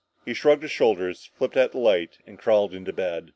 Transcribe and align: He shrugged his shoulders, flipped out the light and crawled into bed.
He 0.25 0.33
shrugged 0.33 0.63
his 0.63 0.71
shoulders, 0.71 1.29
flipped 1.37 1.55
out 1.55 1.73
the 1.73 1.77
light 1.77 2.17
and 2.25 2.39
crawled 2.39 2.73
into 2.73 2.91
bed. 2.91 3.29